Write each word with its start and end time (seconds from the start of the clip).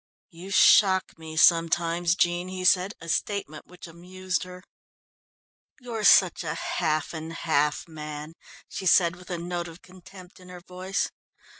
"You 0.31 0.49
shock 0.49 1.19
me 1.19 1.37
sometimes, 1.37 2.15
Jean," 2.15 2.47
he 2.47 2.65
said, 2.65 2.95
a 2.99 3.07
statement 3.07 3.67
which 3.67 3.85
amused 3.85 4.41
her. 4.45 4.63
"You're 5.79 6.03
such 6.05 6.43
a 6.43 6.55
half 6.55 7.13
and 7.13 7.31
half 7.31 7.87
man," 7.87 8.33
she 8.67 8.87
said 8.87 9.15
with 9.15 9.29
a 9.29 9.37
note 9.37 9.67
of 9.67 9.83
contempt 9.83 10.39
in 10.39 10.49
her 10.49 10.61
voice. 10.61 11.11